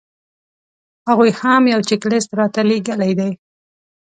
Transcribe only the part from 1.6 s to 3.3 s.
یو چیک لیست راته رالېږلی دی.